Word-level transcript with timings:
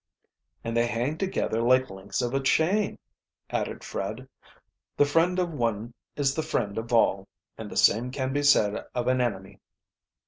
"And 0.63 0.75
they 0.75 0.87
hang 0.87 1.19
together 1.19 1.61
like 1.61 1.91
links 1.91 2.23
of 2.23 2.33
a 2.33 2.41
chain," 2.41 2.97
added 3.51 3.83
Fred. 3.83 4.27
"The 4.97 5.05
friend 5.05 5.37
of 5.37 5.53
one 5.53 5.93
is 6.15 6.33
the 6.33 6.41
friend 6.41 6.75
of 6.79 6.91
all, 6.91 7.27
and 7.55 7.69
the 7.69 7.77
same 7.77 8.09
can 8.09 8.33
be 8.33 8.41
said 8.41 8.83
of 8.95 9.07
an 9.07 9.21
enemy." 9.21 9.59